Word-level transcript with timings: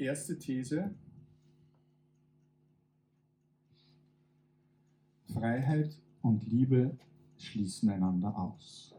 erste 0.00 0.38
These. 0.38 0.94
Freiheit 5.32 5.96
und 6.22 6.44
Liebe 6.46 6.98
schließen 7.38 7.90
einander 7.90 8.36
aus. 8.36 8.94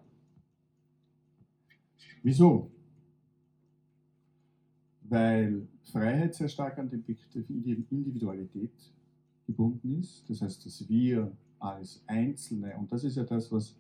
Wieso? 2.24 2.72
Weil 5.04 5.68
Freiheit 5.92 6.34
sehr 6.36 6.48
stark 6.48 6.78
an 6.80 6.90
den 6.90 7.04
Begriff 7.04 7.50
Individualität 7.50 8.72
gebunden 9.46 10.00
ist. 10.00 10.30
Das 10.30 10.42
heißt, 10.42 10.66
dass 10.66 10.88
wir 10.88 11.36
als 11.60 12.02
Einzelne, 12.08 12.78
und 12.78 12.92
das 12.92 13.04
ist 13.04 13.18
ja 13.18 13.24
das, 13.24 13.52
was 13.52 13.76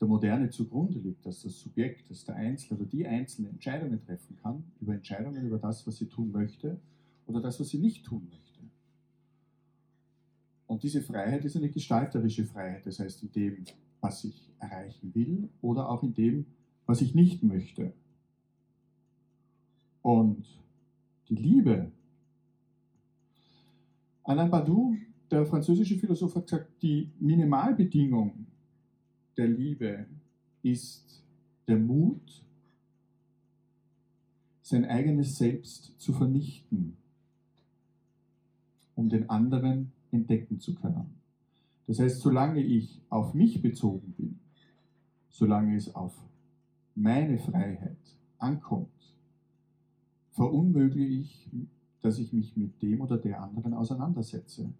der 0.00 0.08
Moderne 0.08 0.48
zugrunde 0.48 0.98
liegt, 0.98 1.26
dass 1.26 1.42
das 1.42 1.60
Subjekt, 1.60 2.10
dass 2.10 2.24
der 2.24 2.36
Einzelne 2.36 2.80
oder 2.80 2.88
die 2.88 3.06
Einzelne 3.06 3.50
Entscheidungen 3.50 4.00
treffen 4.00 4.36
kann, 4.42 4.64
über 4.80 4.94
Entscheidungen 4.94 5.46
über 5.46 5.58
das, 5.58 5.86
was 5.86 5.98
sie 5.98 6.06
tun 6.06 6.32
möchte 6.32 6.80
oder 7.26 7.40
das, 7.40 7.60
was 7.60 7.68
sie 7.68 7.78
nicht 7.78 8.06
tun 8.06 8.26
möchte. 8.30 8.60
Und 10.66 10.82
diese 10.82 11.02
Freiheit 11.02 11.44
ist 11.44 11.56
eine 11.56 11.68
gestalterische 11.68 12.44
Freiheit, 12.44 12.86
das 12.86 12.98
heißt 12.98 13.22
in 13.24 13.32
dem, 13.32 13.64
was 14.00 14.24
ich 14.24 14.50
erreichen 14.58 15.14
will 15.14 15.50
oder 15.60 15.90
auch 15.90 16.02
in 16.02 16.14
dem, 16.14 16.46
was 16.86 17.02
ich 17.02 17.14
nicht 17.14 17.42
möchte. 17.42 17.92
Und 20.00 20.46
die 21.28 21.34
Liebe. 21.34 21.92
Alain 24.24 24.50
Badiou, 24.50 24.96
der 25.30 25.44
französische 25.44 25.98
Philosoph, 25.98 26.36
hat 26.36 26.46
gesagt, 26.46 26.82
die 26.82 27.10
Minimalbedingung 27.18 28.46
der 29.40 29.48
Liebe 29.48 30.04
ist 30.62 31.24
der 31.66 31.78
Mut, 31.78 32.44
sein 34.60 34.84
eigenes 34.84 35.38
Selbst 35.38 35.98
zu 35.98 36.12
vernichten, 36.12 36.98
um 38.94 39.08
den 39.08 39.30
anderen 39.30 39.92
entdecken 40.10 40.60
zu 40.60 40.74
können. 40.74 41.14
Das 41.86 42.00
heißt, 42.00 42.20
solange 42.20 42.62
ich 42.62 43.00
auf 43.08 43.32
mich 43.32 43.62
bezogen 43.62 44.12
bin, 44.12 44.38
solange 45.30 45.74
es 45.74 45.94
auf 45.94 46.14
meine 46.94 47.38
Freiheit 47.38 47.96
ankommt, 48.36 49.16
verunmögliche 50.32 51.14
ich, 51.14 51.48
dass 52.02 52.18
ich 52.18 52.34
mich 52.34 52.58
mit 52.58 52.82
dem 52.82 53.00
oder 53.00 53.16
der 53.16 53.40
anderen 53.42 53.72
auseinandersetze. 53.72 54.70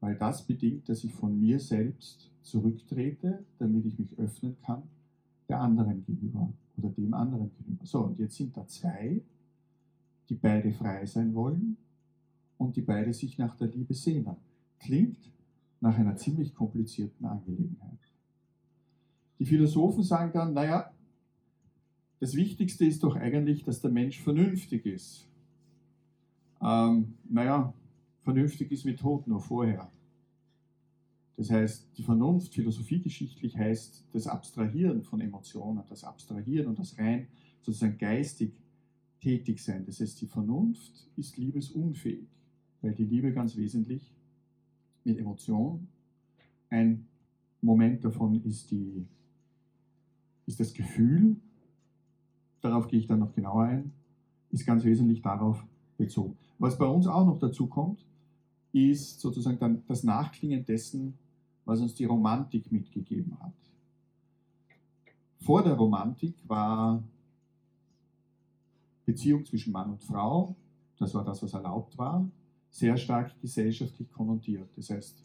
Weil 0.00 0.16
das 0.16 0.46
bedingt, 0.46 0.88
dass 0.88 1.04
ich 1.04 1.12
von 1.12 1.38
mir 1.38 1.60
selbst 1.60 2.30
zurücktrete, 2.42 3.44
damit 3.58 3.84
ich 3.84 3.98
mich 3.98 4.18
öffnen 4.18 4.56
kann 4.62 4.82
der 5.50 5.60
anderen 5.60 6.04
gegenüber 6.06 6.52
oder 6.78 6.90
dem 6.90 7.12
anderen 7.12 7.50
gegenüber. 7.58 7.84
So, 7.84 8.04
und 8.04 8.18
jetzt 8.18 8.36
sind 8.36 8.56
da 8.56 8.66
zwei, 8.66 9.20
die 10.28 10.34
beide 10.34 10.72
frei 10.72 11.04
sein 11.06 11.34
wollen 11.34 11.76
und 12.56 12.76
die 12.76 12.82
beide 12.82 13.12
sich 13.12 13.36
nach 13.36 13.56
der 13.56 13.68
Liebe 13.68 13.92
sehnen. 13.92 14.36
Klingt 14.78 15.32
nach 15.80 15.98
einer 15.98 16.16
ziemlich 16.16 16.54
komplizierten 16.54 17.26
Angelegenheit. 17.26 17.98
Die 19.38 19.44
Philosophen 19.44 20.04
sagen 20.04 20.30
dann, 20.32 20.54
naja, 20.54 20.92
das 22.20 22.34
Wichtigste 22.34 22.84
ist 22.84 23.02
doch 23.02 23.16
eigentlich, 23.16 23.64
dass 23.64 23.80
der 23.80 23.90
Mensch 23.90 24.20
vernünftig 24.20 24.86
ist. 24.86 25.26
Ähm, 26.62 27.14
naja, 27.28 27.72
vernünftig 28.30 28.70
ist 28.70 28.84
wie 28.84 28.94
tot 28.94 29.26
nur 29.26 29.40
vorher. 29.40 29.90
Das 31.36 31.50
heißt, 31.50 31.98
die 31.98 32.04
Vernunft 32.04 32.54
philosophiegeschichtlich 32.54 33.56
heißt 33.56 34.06
das 34.12 34.28
Abstrahieren 34.28 35.02
von 35.02 35.20
Emotionen, 35.20 35.82
das 35.88 36.04
Abstrahieren 36.04 36.68
und 36.68 36.78
das 36.78 36.96
rein 36.96 37.26
sozusagen 37.60 37.98
geistig 37.98 38.52
tätig 39.20 39.58
sein. 39.58 39.84
Das 39.84 39.98
heißt, 40.00 40.20
die 40.20 40.26
Vernunft 40.26 41.08
ist 41.16 41.38
liebesunfähig, 41.38 42.28
weil 42.82 42.94
die 42.94 43.04
Liebe 43.04 43.32
ganz 43.32 43.56
wesentlich 43.56 44.14
mit 45.02 45.18
Emotion, 45.18 45.88
ein 46.68 47.08
Moment 47.60 48.04
davon 48.04 48.44
ist, 48.44 48.70
die, 48.70 49.06
ist 50.46 50.60
das 50.60 50.72
Gefühl, 50.72 51.36
darauf 52.60 52.86
gehe 52.86 53.00
ich 53.00 53.08
dann 53.08 53.18
noch 53.18 53.34
genauer 53.34 53.64
ein, 53.64 53.92
ist 54.50 54.66
ganz 54.66 54.84
wesentlich 54.84 55.20
darauf 55.20 55.64
bezogen. 55.96 56.36
Was 56.58 56.78
bei 56.78 56.86
uns 56.86 57.08
auch 57.08 57.26
noch 57.26 57.38
dazu 57.40 57.66
kommt, 57.66 58.06
ist 58.72 59.20
sozusagen 59.20 59.58
dann 59.58 59.82
das 59.86 60.04
Nachklingen 60.04 60.64
dessen, 60.64 61.14
was 61.64 61.80
uns 61.80 61.94
die 61.94 62.04
Romantik 62.04 62.70
mitgegeben 62.70 63.38
hat. 63.40 63.52
Vor 65.40 65.62
der 65.62 65.74
Romantik 65.74 66.34
war 66.46 67.02
Beziehung 69.04 69.44
zwischen 69.44 69.72
Mann 69.72 69.90
und 69.90 70.02
Frau, 70.02 70.54
das 70.98 71.14
war 71.14 71.24
das, 71.24 71.42
was 71.42 71.54
erlaubt 71.54 71.96
war, 71.98 72.28
sehr 72.70 72.96
stark 72.96 73.40
gesellschaftlich 73.40 74.10
konnotiert. 74.12 74.68
Das 74.76 74.90
heißt, 74.90 75.24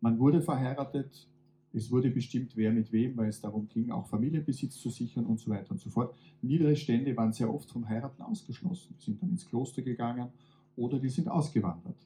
man 0.00 0.18
wurde 0.18 0.40
verheiratet, 0.40 1.28
es 1.72 1.90
wurde 1.90 2.10
bestimmt, 2.10 2.56
wer 2.56 2.72
mit 2.72 2.90
wem, 2.90 3.16
weil 3.16 3.28
es 3.28 3.40
darum 3.40 3.68
ging, 3.68 3.90
auch 3.90 4.06
Familienbesitz 4.06 4.76
zu 4.80 4.90
sichern 4.90 5.26
und 5.26 5.38
so 5.38 5.50
weiter 5.50 5.70
und 5.70 5.80
so 5.80 5.90
fort. 5.90 6.16
Niedere 6.42 6.74
Stände 6.74 7.16
waren 7.16 7.32
sehr 7.32 7.52
oft 7.52 7.70
vom 7.70 7.88
Heiraten 7.88 8.22
ausgeschlossen, 8.22 8.96
sind 8.98 9.22
dann 9.22 9.30
ins 9.30 9.46
Kloster 9.46 9.82
gegangen 9.82 10.30
oder 10.76 10.98
die 10.98 11.10
sind 11.10 11.28
ausgewandert. 11.28 11.96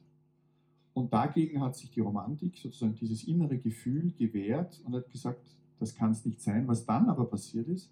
Und 0.95 1.11
dagegen 1.11 1.59
hat 1.59 1.75
sich 1.75 1.91
die 1.91 1.99
Romantik 1.99 2.57
sozusagen 2.57 2.95
dieses 2.95 3.25
innere 3.25 3.57
Gefühl 3.57 4.13
gewehrt 4.17 4.81
und 4.85 4.95
hat 4.95 5.11
gesagt, 5.11 5.41
das 5.77 5.93
kann 5.93 6.11
es 6.11 6.25
nicht 6.25 6.41
sein. 6.41 6.69
Was 6.69 6.85
dann 6.85 7.09
aber 7.09 7.25
passiert 7.25 7.67
ist, 7.67 7.91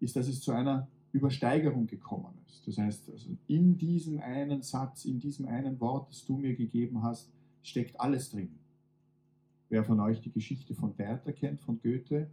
ist, 0.00 0.16
dass 0.16 0.26
es 0.26 0.40
zu 0.40 0.50
einer 0.50 0.88
Übersteigerung 1.12 1.86
gekommen 1.86 2.34
ist. 2.48 2.66
Das 2.66 2.76
heißt, 2.76 3.08
also 3.08 3.30
in 3.46 3.78
diesem 3.78 4.18
einen 4.18 4.62
Satz, 4.62 5.04
in 5.04 5.20
diesem 5.20 5.46
einen 5.46 5.78
Wort, 5.78 6.10
das 6.10 6.24
du 6.24 6.36
mir 6.36 6.56
gegeben 6.56 7.04
hast, 7.04 7.30
steckt 7.62 8.00
alles 8.00 8.30
drin. 8.30 8.50
Wer 9.68 9.84
von 9.84 10.00
euch 10.00 10.20
die 10.20 10.32
Geschichte 10.32 10.74
von 10.74 10.98
Werther 10.98 11.32
kennt, 11.32 11.60
von 11.60 11.80
Goethe, 11.80 12.28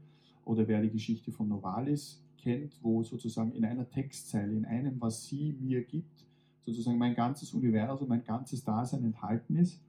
oder 0.45 0.68
wer 0.68 0.81
die 0.81 0.89
Geschichte 0.89 1.31
von 1.31 1.47
Novalis 1.47 2.23
kennt, 2.39 2.75
wo 2.81 3.03
sozusagen 3.03 3.51
in 3.51 3.66
einer 3.66 3.88
Textzeile, 3.88 4.51
in 4.51 4.66
einem, 4.66 5.00
was 5.00 5.28
sie 5.28 5.56
mir 5.59 5.83
gibt, 5.83 6.25
sozusagen 6.66 6.97
mein 6.97 7.13
ganzes 7.13 7.53
Universum, 7.53 8.07
mein 8.07 8.23
ganzes 8.23 8.63
Dasein 8.63 9.03
enthalten 9.03 9.57
ist. 9.57 9.79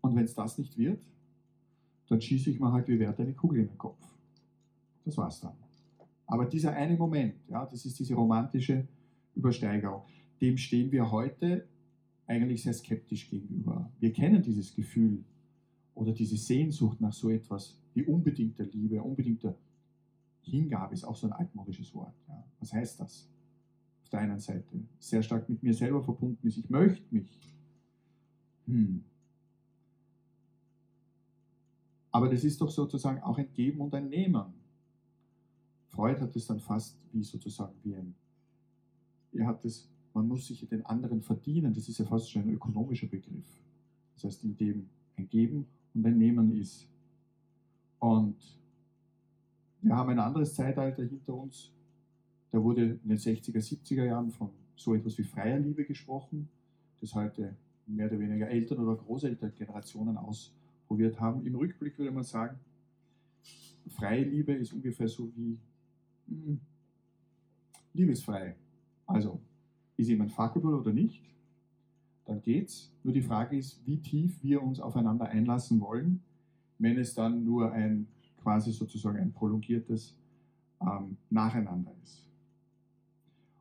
Und 0.00 0.16
wenn 0.16 0.24
es 0.24 0.34
das 0.34 0.58
nicht 0.58 0.76
wird, 0.78 1.00
dann 2.08 2.20
schieße 2.20 2.50
ich 2.50 2.60
mir 2.60 2.72
halt 2.72 2.88
wie 2.88 2.98
Werther 2.98 3.22
eine 3.22 3.34
Kugel 3.34 3.60
in 3.60 3.68
den 3.68 3.78
Kopf. 3.78 3.98
Das 5.04 5.16
war's 5.16 5.40
dann. 5.40 5.52
Aber 6.26 6.46
dieser 6.46 6.72
eine 6.72 6.96
Moment, 6.96 7.34
ja, 7.48 7.66
das 7.66 7.84
ist 7.84 7.98
diese 7.98 8.14
romantische 8.14 8.86
Übersteigerung, 9.34 10.02
dem 10.40 10.56
stehen 10.56 10.90
wir 10.92 11.10
heute 11.10 11.66
eigentlich 12.26 12.62
sehr 12.62 12.72
skeptisch 12.72 13.28
gegenüber. 13.28 13.90
Wir 13.98 14.12
kennen 14.12 14.42
dieses 14.42 14.74
Gefühl 14.74 15.24
oder 15.94 16.12
diese 16.12 16.36
Sehnsucht 16.36 17.00
nach 17.00 17.12
so 17.12 17.30
etwas 17.30 17.76
wie 17.94 18.04
unbedingter 18.04 18.64
Liebe, 18.64 19.02
unbedingter 19.02 19.56
Hingabe 20.42 20.94
ist 20.94 21.04
auch 21.04 21.16
so 21.16 21.26
ein 21.26 21.32
altmodisches 21.32 21.94
Wort. 21.94 22.14
Ja. 22.28 22.44
Was 22.60 22.72
heißt 22.72 23.00
das? 23.00 23.28
Auf 24.02 24.08
der 24.10 24.20
einen 24.20 24.40
Seite 24.40 24.80
sehr 24.98 25.22
stark 25.22 25.48
mit 25.48 25.62
mir 25.62 25.74
selber 25.74 26.02
verbunden 26.02 26.46
ist. 26.46 26.56
Ich 26.56 26.70
möchte 26.70 27.14
mich. 27.14 27.38
Hm. 28.66 29.04
Aber 32.12 32.28
das 32.28 32.44
ist 32.44 32.60
doch 32.60 32.70
sozusagen 32.70 33.22
auch 33.22 33.38
ein 33.38 33.52
Geben 33.52 33.80
und 33.80 33.94
ein 33.94 34.08
Nehmen. 34.08 34.44
Freud 35.88 36.20
hat 36.20 36.34
es 36.36 36.46
dann 36.46 36.60
fast 36.60 36.96
wie 37.12 37.22
sozusagen 37.22 37.74
wie 37.82 37.94
ein, 37.94 38.14
er 39.32 39.46
hat 39.46 39.64
es, 39.64 39.88
man 40.14 40.26
muss 40.26 40.46
sich 40.46 40.66
den 40.68 40.84
anderen 40.86 41.20
verdienen, 41.22 41.72
das 41.72 41.88
ist 41.88 41.98
ja 41.98 42.04
fast 42.04 42.30
schon 42.30 42.42
ein 42.42 42.50
ökonomischer 42.50 43.06
Begriff. 43.06 43.46
Das 44.14 44.24
heißt, 44.24 44.44
in 44.44 44.56
dem 44.56 44.88
ein 45.16 45.28
Geben 45.28 45.66
und 45.94 46.06
ein 46.06 46.18
Nehmen 46.18 46.56
ist. 46.56 46.88
Und 47.98 48.36
wir 49.82 49.96
haben 49.96 50.10
ein 50.10 50.18
anderes 50.18 50.54
Zeitalter 50.54 51.04
hinter 51.04 51.34
uns, 51.34 51.72
da 52.50 52.62
wurde 52.62 52.98
in 53.02 53.08
den 53.08 53.18
60er, 53.18 53.58
70er 53.58 54.04
Jahren 54.04 54.30
von 54.30 54.50
so 54.74 54.94
etwas 54.94 55.16
wie 55.18 55.22
freier 55.22 55.58
Liebe 55.58 55.84
gesprochen, 55.84 56.48
das 57.00 57.14
heute 57.14 57.56
mehr 57.86 58.06
oder 58.06 58.18
weniger 58.18 58.48
Eltern- 58.48 58.78
oder 58.78 58.96
Großelterngenerationen 58.96 60.16
ausprobiert 60.90 61.20
haben. 61.20 61.46
Im 61.46 61.54
Rückblick 61.54 61.96
würde 61.98 62.10
man 62.10 62.24
sagen, 62.24 62.58
freie 63.86 64.24
Liebe 64.24 64.52
ist 64.52 64.72
ungefähr 64.72 65.08
so 65.08 65.30
wie 65.36 65.56
hm, 66.28 66.60
liebesfrei. 67.94 68.56
Also, 69.06 69.40
ist 69.96 70.08
jemand 70.08 70.32
fuckable 70.32 70.76
oder 70.76 70.92
nicht? 70.92 71.22
Dann 72.26 72.42
geht's. 72.42 72.92
Nur 73.04 73.12
die 73.12 73.22
Frage 73.22 73.56
ist, 73.56 73.80
wie 73.86 73.98
tief 73.98 74.42
wir 74.42 74.62
uns 74.62 74.80
aufeinander 74.80 75.26
einlassen 75.26 75.80
wollen, 75.80 76.20
wenn 76.78 76.98
es 76.98 77.14
dann 77.14 77.44
nur 77.44 77.72
ein 77.72 78.06
quasi 78.42 78.72
sozusagen 78.72 79.18
ein 79.18 79.32
prolongiertes 79.32 80.16
ähm, 80.80 81.16
Nacheinander 81.28 81.92
ist. 82.02 82.26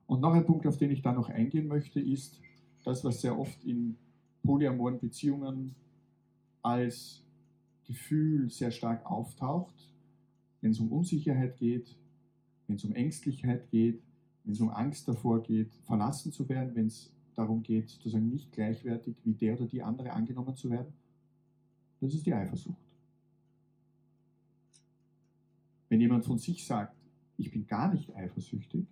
Und 0.07 0.21
noch 0.21 0.33
ein 0.33 0.45
Punkt, 0.45 0.65
auf 0.65 0.77
den 0.77 0.91
ich 0.91 1.01
da 1.01 1.11
noch 1.11 1.29
eingehen 1.29 1.67
möchte, 1.67 1.99
ist 1.99 2.41
das, 2.83 3.03
was 3.03 3.21
sehr 3.21 3.37
oft 3.37 3.63
in 3.65 3.97
polyamoren 4.43 4.99
Beziehungen 4.99 5.75
als 6.61 7.23
Gefühl 7.85 8.49
sehr 8.49 8.71
stark 8.71 9.05
auftaucht, 9.05 9.75
wenn 10.61 10.71
es 10.71 10.79
um 10.79 10.91
Unsicherheit 10.91 11.57
geht, 11.57 11.97
wenn 12.67 12.75
es 12.75 12.83
um 12.83 12.93
Ängstlichkeit 12.93 13.69
geht, 13.71 14.01
wenn 14.43 14.53
es 14.53 14.61
um 14.61 14.69
Angst 14.69 15.07
davor 15.07 15.41
geht, 15.41 15.73
verlassen 15.83 16.31
zu 16.31 16.47
werden, 16.49 16.75
wenn 16.75 16.87
es 16.87 17.11
darum 17.35 17.63
geht, 17.63 17.89
sozusagen 17.89 18.29
nicht 18.29 18.51
gleichwertig 18.51 19.15
wie 19.23 19.33
der 19.33 19.55
oder 19.55 19.65
die 19.65 19.81
andere 19.81 20.11
angenommen 20.11 20.55
zu 20.55 20.69
werden, 20.69 20.93
das 21.99 22.13
ist 22.13 22.25
die 22.25 22.33
Eifersucht. 22.33 22.77
Wenn 25.89 26.01
jemand 26.01 26.25
von 26.25 26.37
sich 26.37 26.65
sagt, 26.65 26.95
ich 27.37 27.51
bin 27.51 27.65
gar 27.65 27.91
nicht 27.93 28.15
eifersüchtig, 28.15 28.85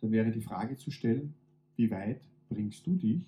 dann 0.00 0.12
wäre 0.12 0.30
die 0.30 0.42
Frage 0.42 0.76
zu 0.76 0.90
stellen, 0.90 1.34
wie 1.76 1.90
weit 1.90 2.20
bringst 2.48 2.86
du 2.86 2.94
dich 2.96 3.26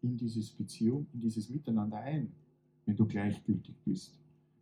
in 0.00 0.16
dieses 0.16 0.50
Beziehung, 0.50 1.06
in 1.12 1.20
dieses 1.20 1.50
Miteinander 1.50 1.98
ein, 1.98 2.32
wenn 2.86 2.96
du 2.96 3.06
gleichgültig 3.06 3.74
bist. 3.84 4.18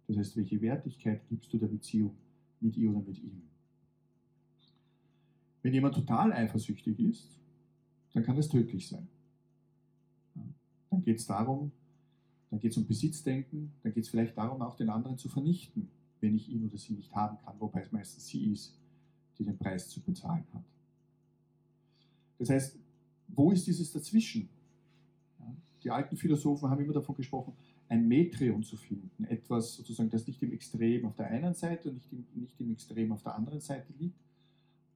Das 0.06 0.16
heißt, 0.16 0.36
welche 0.36 0.60
Wertigkeit 0.60 1.26
gibst 1.28 1.52
du 1.52 1.58
der 1.58 1.68
Beziehung 1.68 2.14
mit 2.60 2.76
ihr 2.76 2.90
oder 2.90 3.00
mit 3.00 3.18
ihm? 3.18 3.42
Wenn 5.62 5.74
jemand 5.74 5.94
total 5.94 6.32
eifersüchtig 6.32 6.98
ist, 6.98 7.38
dann 8.12 8.24
kann 8.24 8.36
das 8.36 8.48
tödlich 8.48 8.88
sein. 8.88 9.06
Dann 10.90 11.02
geht 11.02 11.18
es 11.18 11.26
darum, 11.26 11.72
dann 12.50 12.60
geht 12.60 12.72
es 12.72 12.76
um 12.76 12.86
Besitzdenken, 12.86 13.72
dann 13.82 13.94
geht 13.94 14.04
es 14.04 14.10
vielleicht 14.10 14.36
darum, 14.36 14.60
auch 14.60 14.76
den 14.76 14.90
anderen 14.90 15.16
zu 15.16 15.28
vernichten, 15.28 15.88
wenn 16.20 16.34
ich 16.34 16.50
ihn 16.50 16.66
oder 16.66 16.76
sie 16.76 16.92
nicht 16.92 17.14
haben 17.14 17.38
kann, 17.44 17.58
wobei 17.58 17.80
es 17.80 17.92
meistens 17.92 18.26
sie 18.26 18.52
ist, 18.52 18.78
die 19.38 19.44
den 19.44 19.56
Preis 19.56 19.88
zu 19.88 20.00
bezahlen 20.00 20.44
hat. 20.52 20.64
Das 22.38 22.50
heißt, 22.50 22.78
wo 23.28 23.50
ist 23.52 23.66
dieses 23.66 23.90
Dazwischen? 23.90 24.48
Die 25.82 25.90
alten 25.90 26.16
Philosophen 26.16 26.68
haben 26.68 26.82
immer 26.82 26.92
davon 26.92 27.16
gesprochen, 27.16 27.54
ein 27.92 28.08
Metrion 28.08 28.62
zu 28.62 28.78
finden, 28.78 29.24
etwas 29.24 29.76
sozusagen, 29.76 30.08
das 30.08 30.26
nicht 30.26 30.42
im 30.42 30.52
Extrem 30.52 31.04
auf 31.04 31.14
der 31.14 31.26
einen 31.26 31.52
Seite 31.52 31.90
und 31.90 31.96
nicht 31.96 32.10
im, 32.10 32.24
nicht 32.34 32.58
im 32.58 32.72
Extrem 32.72 33.12
auf 33.12 33.22
der 33.22 33.34
anderen 33.34 33.60
Seite 33.60 33.92
liegt. 33.98 34.18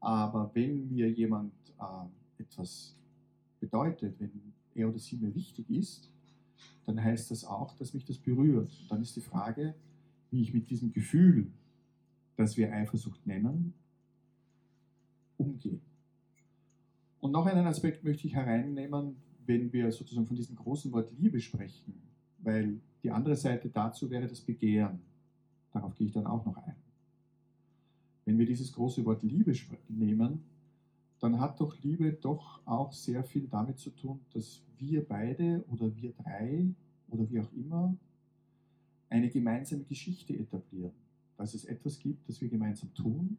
Aber 0.01 0.51
wenn 0.55 0.89
mir 0.89 1.11
jemand 1.11 1.53
äh, 1.79 2.43
etwas 2.43 2.97
bedeutet, 3.61 4.19
wenn 4.19 4.31
er 4.75 4.89
oder 4.89 4.99
sie 4.99 5.17
mir 5.17 5.35
wichtig 5.35 5.69
ist, 5.69 6.11
dann 6.87 7.03
heißt 7.03 7.31
das 7.31 7.45
auch, 7.45 7.77
dass 7.77 7.93
mich 7.93 8.07
das 8.07 8.17
berührt. 8.17 8.71
Und 8.81 8.91
dann 8.91 9.03
ist 9.03 9.15
die 9.15 9.21
Frage, 9.21 9.75
wie 10.31 10.41
ich 10.41 10.55
mit 10.55 10.71
diesem 10.71 10.91
Gefühl, 10.91 11.51
das 12.37 12.57
wir 12.57 12.73
Eifersucht 12.73 13.27
nennen, 13.27 13.75
umgehe. 15.37 15.81
Und 17.21 17.33
noch 17.33 17.45
einen 17.45 17.67
Aspekt 17.67 18.05
möchte 18.05 18.27
ich 18.27 18.35
hereinnehmen, 18.35 19.17
wenn 19.45 19.71
wir 19.71 19.93
sozusagen 19.93 20.27
von 20.27 20.37
diesem 20.37 20.57
großen 20.57 20.91
Wort 20.93 21.13
Liebe 21.19 21.41
sprechen, 21.41 21.95
weil 22.39 22.81
die 23.03 23.11
andere 23.11 23.37
Seite 23.37 23.69
dazu 23.69 24.11
wäre 24.11 24.27
das 24.27 24.41
Begehren. 24.41 25.01
Darauf 25.73 25.95
gehe 25.95 26.07
ich 26.07 26.13
dann 26.13 26.27
auch 26.27 26.45
noch 26.45 26.57
ein. 26.57 26.77
Wenn 28.25 28.39
wir 28.39 28.47
dieses 28.47 28.73
große 28.73 29.05
Wort 29.05 29.23
Liebe 29.23 29.53
nehmen, 29.89 30.43
dann 31.21 31.41
hat 31.41 31.61
doch 31.61 31.79
Liebe 31.83 32.13
doch 32.13 32.61
auch 32.67 32.93
sehr 32.93 33.25
viel 33.25 33.47
damit 33.49 33.79
zu 33.79 33.91
tun, 33.91 34.21
dass 34.33 34.63
wir 34.79 35.05
beide 35.07 35.65
oder 35.69 35.95
wir 35.97 36.13
drei 36.13 36.67
oder 37.09 37.31
wie 37.31 37.41
auch 37.41 37.53
immer 37.53 37.97
eine 39.09 39.31
gemeinsame 39.31 39.85
Geschichte 39.85 40.37
etablieren. 40.37 40.93
Dass 41.37 41.55
es 41.55 41.65
etwas 41.65 41.99
gibt, 41.99 42.29
das 42.29 42.41
wir 42.41 42.49
gemeinsam 42.49 42.93
tun, 42.95 43.39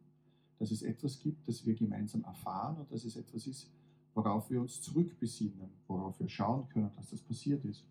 dass 0.58 0.70
es 0.70 0.82
etwas 0.82 1.20
gibt, 1.20 1.46
das 1.46 1.66
wir 1.66 1.74
gemeinsam 1.74 2.24
erfahren 2.24 2.78
und 2.78 2.90
dass 2.90 3.04
es 3.04 3.16
etwas 3.16 3.46
ist, 3.46 3.70
worauf 4.14 4.50
wir 4.50 4.60
uns 4.60 4.80
zurückbesinnen, 4.80 5.68
worauf 5.86 6.18
wir 6.18 6.28
schauen 6.28 6.68
können, 6.70 6.90
dass 6.96 7.10
das 7.10 7.20
passiert 7.20 7.64
ist 7.64 7.84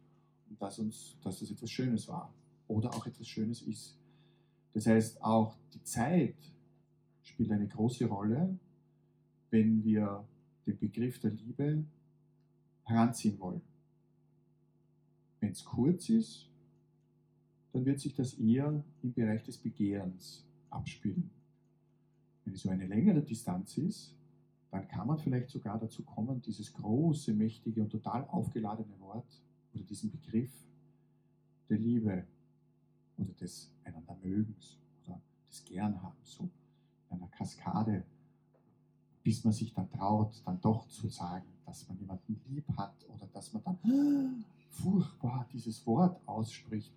dass, 0.60 0.80
uns, 0.80 1.18
dass 1.22 1.40
das 1.40 1.52
etwas 1.52 1.70
Schönes 1.70 2.08
war 2.08 2.34
oder 2.68 2.94
auch 2.94 3.06
etwas 3.06 3.28
Schönes 3.28 3.62
ist. 3.62 3.98
Das 4.74 4.86
heißt, 4.88 5.24
auch 5.24 5.58
die 5.74 5.84
Zeit 5.84 6.36
spielt 7.24 7.52
eine 7.52 7.68
große 7.68 8.06
Rolle, 8.06 8.58
wenn 9.50 9.84
wir 9.84 10.28
den 10.66 10.78
Begriff 10.78 11.20
der 11.20 11.32
Liebe 11.32 11.86
heranziehen 12.84 13.40
wollen. 13.40 13.62
Wenn 15.40 15.52
es 15.52 15.64
kurz 15.64 16.10
ist, 16.10 16.50
dann 17.74 17.86
wird 17.86 18.00
sich 18.00 18.16
das 18.16 18.34
eher 18.34 18.84
im 19.04 19.14
Bereich 19.14 19.44
des 19.44 19.58
Begehrens 19.58 20.46
abspielen. 20.70 21.30
Wenn 22.44 22.54
es 22.54 22.62
so 22.62 22.70
eine 22.70 22.88
längere 22.88 23.22
Distanz 23.22 23.78
ist, 23.78 24.16
dann 24.72 24.88
kann 24.88 25.08
man 25.08 25.20
vielleicht 25.20 25.50
sogar 25.50 25.80
dazu 25.80 26.04
kommen, 26.04 26.42
dieses 26.42 26.74
große, 26.74 27.34
mächtige 27.34 27.82
und 27.82 27.90
total 27.90 28.26
aufgeladene 28.26 29.00
Wort 29.00 29.42
oder 29.78 29.86
diesen 29.86 30.12
Begriff 30.12 30.52
der 31.70 31.78
Liebe 31.78 32.26
oder 33.18 33.34
des 33.34 33.72
Einandermögens 33.84 34.78
oder 35.06 35.22
des 35.50 35.64
Gernhabens 35.66 36.34
so 36.34 36.50
in 37.10 37.18
einer 37.18 37.28
Kaskade, 37.28 38.04
bis 39.24 39.44
man 39.44 39.54
sich 39.54 39.74
dann 39.74 39.90
traut, 39.92 40.42
dann 40.46 40.60
doch 40.62 40.88
zu 40.88 41.10
sagen, 41.10 41.46
dass 41.66 41.88
man 41.88 41.98
jemanden 42.00 42.40
lieb 42.48 42.66
hat 42.76 42.96
oder 43.10 43.28
dass 43.28 43.54
man 43.54 43.64
dann 43.64 44.46
furchtbar 44.70 45.48
dieses 45.52 45.86
Wort 45.86 46.20
ausspricht, 46.26 46.94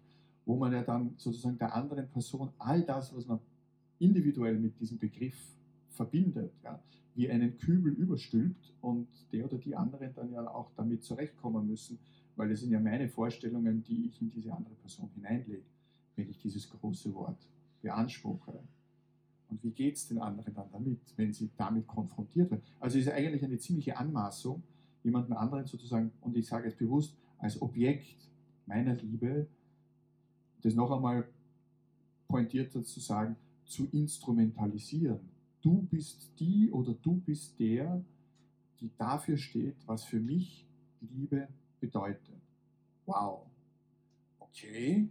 wo 0.47 0.57
man 0.57 0.73
ja 0.73 0.83
dann 0.83 1.15
sozusagen 1.17 1.59
der 1.59 1.75
anderen 1.75 2.09
Person 2.09 2.51
all 2.59 2.83
das, 2.83 3.15
was 3.15 3.27
man 3.27 3.41
individuell 3.99 4.59
mit 4.59 4.79
diesem 4.81 4.99
Begriff 4.99 5.37
verbindet, 5.91 6.53
ja, 6.63 6.81
wie 7.15 7.31
einen 7.31 7.57
Kübel 7.59 7.93
überstülpt 7.93 8.73
und 8.81 9.09
der 9.33 9.45
oder 9.45 9.59
die 9.59 9.77
anderen 9.77 10.15
dann 10.15 10.33
ja 10.33 10.49
auch 10.49 10.71
damit 10.77 11.03
zurechtkommen 11.05 11.67
müssen, 11.67 11.99
weil 12.41 12.49
das 12.49 12.61
sind 12.61 12.71
ja 12.71 12.81
meine 12.81 13.07
Vorstellungen, 13.07 13.83
die 13.83 14.07
ich 14.07 14.23
in 14.23 14.31
diese 14.31 14.51
andere 14.51 14.75
Person 14.77 15.11
hineinlege, 15.15 15.63
wenn 16.17 16.31
ich 16.31 16.39
dieses 16.39 16.69
große 16.71 17.15
Wort 17.15 17.39
beanspruche. 17.83 18.59
Und 19.51 19.63
wie 19.63 19.71
geht 19.71 19.97
es 19.97 20.09
den 20.09 20.19
anderen 20.19 20.55
dann 20.55 20.71
damit, 20.73 21.01
wenn 21.17 21.33
sie 21.35 21.51
damit 21.59 21.87
konfrontiert 21.87 22.51
werden? 22.51 22.63
Also 22.79 22.99
es 22.99 23.07
ist 23.07 23.13
eigentlich 23.13 23.45
eine 23.45 23.59
ziemliche 23.59 23.97
Anmaßung, 23.97 24.63
jemanden 25.03 25.35
anderen 25.35 25.67
sozusagen, 25.67 26.13
und 26.23 26.35
ich 26.35 26.47
sage 26.47 26.69
es 26.69 26.75
bewusst, 26.75 27.15
als 27.39 27.61
Objekt 27.61 28.17
meiner 28.65 28.95
Liebe, 28.95 29.47
das 30.63 30.75
noch 30.75 30.91
einmal 30.91 31.29
pointierter 32.27 32.83
zu 32.83 33.01
sagen, 33.01 33.37
zu 33.67 33.87
instrumentalisieren 33.93 35.21
du 35.61 35.83
bist 35.83 36.33
die 36.39 36.71
oder 36.71 36.95
du 36.95 37.17
bist 37.21 37.59
der, 37.59 38.03
die 38.81 38.91
dafür 38.97 39.37
steht, 39.37 39.77
was 39.87 40.05
für 40.05 40.21
mich 40.21 40.67
Liebe 41.01 41.49
bedeutet. 41.81 42.30
Wow. 43.11 43.45
Okay, 44.39 45.09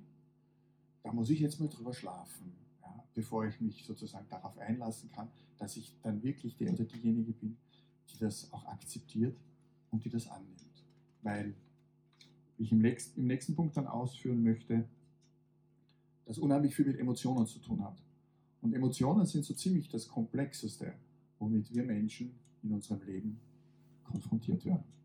da 1.04 1.12
muss 1.12 1.30
ich 1.30 1.42
jetzt 1.42 1.60
mal 1.60 1.68
drüber 1.68 1.94
schlafen, 1.94 2.54
ja, 2.82 3.04
bevor 3.14 3.46
ich 3.46 3.60
mich 3.60 3.84
sozusagen 3.84 4.26
darauf 4.30 4.58
einlassen 4.58 5.12
kann, 5.12 5.28
dass 5.58 5.76
ich 5.76 5.94
dann 6.02 6.24
wirklich 6.24 6.56
der 6.56 6.72
oder 6.72 6.86
diejenige 6.86 7.34
bin, 7.34 7.58
die 8.10 8.18
das 8.18 8.54
auch 8.54 8.66
akzeptiert 8.68 9.38
und 9.92 10.06
die 10.06 10.10
das 10.10 10.30
annimmt. 10.30 10.86
Weil 11.24 11.54
ich 12.58 12.72
im 12.72 12.80
nächsten, 12.80 13.20
im 13.20 13.28
nächsten 13.28 13.54
Punkt 13.54 13.76
dann 13.76 13.88
ausführen 13.88 14.44
möchte, 14.44 14.88
das 16.26 16.38
unheimlich 16.38 16.74
viel 16.74 16.86
mit 16.86 17.00
Emotionen 17.00 17.48
zu 17.48 17.60
tun 17.60 17.84
hat. 17.84 18.02
Und 18.62 18.74
Emotionen 18.74 19.26
sind 19.26 19.44
so 19.44 19.54
ziemlich 19.54 19.90
das 19.90 20.08
Komplexeste, 20.08 20.94
womit 21.38 21.74
wir 21.74 21.84
Menschen 21.84 22.32
in 22.64 22.72
unserem 22.72 23.02
Leben 23.06 23.42
konfrontiert 24.06 24.64
werden. 24.64 24.99